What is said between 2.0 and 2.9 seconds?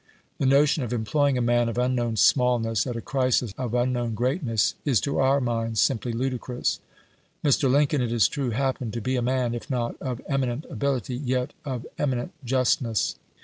smallness